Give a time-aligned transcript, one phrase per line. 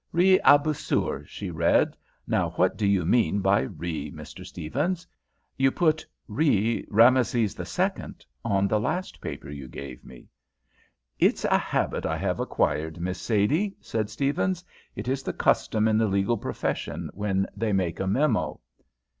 [0.11, 1.95] "Re Abousir," she read;
[2.25, 3.69] "now, what do you mean by 're,'
[4.11, 4.43] Mr.
[4.43, 5.05] Stephens?
[5.57, 10.27] You put 're Rameses the Second' on the last paper you gave me."
[11.19, 14.63] "It is a habit I have acquired, Miss Sadie," said Stephens;
[14.95, 18.59] "it is the custom in the legal profession when they make a memo."